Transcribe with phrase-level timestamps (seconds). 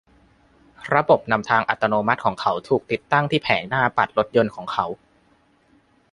[0.95, 4.85] ระบบนำทางอัตโนมัติของเขา ถูกติดตั้งที่แผงหน้าปัดรถยนต์ของเขา